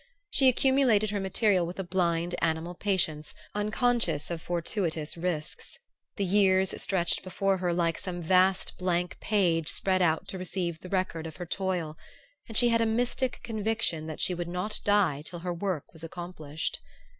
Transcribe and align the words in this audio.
She 0.31 0.47
accumulated 0.49 1.11
her 1.11 1.19
material 1.19 1.63
with 1.67 1.77
a 1.77 1.83
blind 1.83 2.33
animal 2.41 2.73
patience 2.73 3.35
unconscious 3.53 4.31
of 4.31 4.41
fortuitous 4.41 5.15
risks. 5.15 5.77
The 6.15 6.25
years 6.25 6.73
stretched 6.81 7.21
before 7.21 7.57
her 7.57 7.71
like 7.71 7.99
some 7.99 8.19
vast 8.19 8.79
blank 8.79 9.19
page 9.19 9.69
spread 9.69 10.01
out 10.01 10.27
to 10.29 10.39
receive 10.39 10.79
the 10.79 10.89
record 10.89 11.27
of 11.27 11.35
her 11.35 11.45
toil; 11.45 11.99
and 12.47 12.57
she 12.57 12.69
had 12.69 12.81
a 12.81 12.87
mystic 12.87 13.41
conviction 13.43 14.07
that 14.07 14.19
she 14.19 14.33
would 14.33 14.47
not 14.47 14.79
die 14.83 15.21
till 15.21 15.37
her 15.41 15.53
work 15.53 15.93
was 15.93 16.03
accomplished. 16.03 16.79